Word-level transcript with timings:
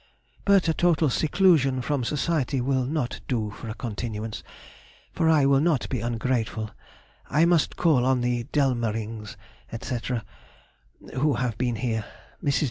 But 0.45 0.67
a 0.67 0.73
total 0.73 1.11
seclusion 1.11 1.79
from 1.83 2.03
society 2.03 2.59
will 2.59 2.85
not 2.85 3.21
do 3.27 3.51
for 3.51 3.69
a 3.69 3.75
continuance, 3.75 4.41
for 5.13 5.29
I 5.29 5.45
will 5.45 5.59
not 5.59 5.87
be 5.89 5.99
ungrateful, 6.01 6.71
I 7.29 7.45
must 7.45 7.75
call 7.77 8.03
on 8.03 8.21
the 8.21 8.45
Delmerings, 8.45 9.37
&c.,—who 9.79 11.33
have 11.35 11.55
been 11.59 11.75
here. 11.75 12.03
Mrs. 12.43 12.59